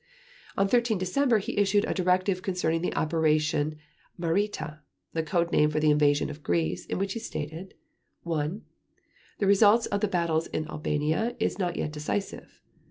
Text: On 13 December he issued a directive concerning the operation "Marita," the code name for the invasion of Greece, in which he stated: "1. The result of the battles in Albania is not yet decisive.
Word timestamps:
On 0.57 0.67
13 0.67 0.97
December 0.97 1.37
he 1.37 1.59
issued 1.59 1.85
a 1.85 1.93
directive 1.93 2.41
concerning 2.41 2.81
the 2.81 2.95
operation 2.95 3.77
"Marita," 4.19 4.79
the 5.13 5.21
code 5.21 5.51
name 5.51 5.69
for 5.69 5.79
the 5.79 5.91
invasion 5.91 6.27
of 6.27 6.41
Greece, 6.41 6.87
in 6.87 6.97
which 6.97 7.13
he 7.13 7.19
stated: 7.19 7.75
"1. 8.23 8.63
The 9.37 9.45
result 9.45 9.85
of 9.91 10.01
the 10.01 10.07
battles 10.07 10.47
in 10.47 10.67
Albania 10.67 11.35
is 11.39 11.59
not 11.59 11.75
yet 11.75 11.91
decisive. 11.91 12.59